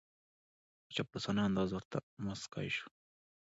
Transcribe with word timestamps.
په 0.85 0.91
چاپلوسانه 0.95 1.41
انداز 1.47 1.69
ورته 1.73 1.97
موسکای 2.25 2.67
شو 2.75 2.87